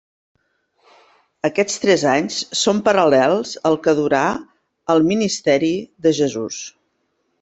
[1.49, 4.23] Aquests tres anys són paral·lels al que dura
[4.95, 5.71] el Ministeri
[6.07, 6.59] de Jesús.